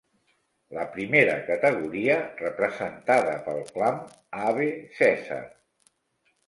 La 0.77 0.85
primera 0.95 1.35
categoria, 1.49 2.15
representada 2.41 3.37
pel 3.51 3.63
clam 3.77 4.01
Ave 4.49 4.71
Cesar! 5.01 5.43